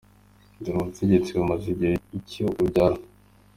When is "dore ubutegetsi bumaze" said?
0.63-1.65